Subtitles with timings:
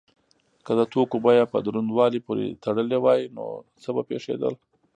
[0.65, 3.45] که د توکو بیه په دروندوالي پورې تړلی وای نو
[3.81, 4.53] څه به پیښیدل؟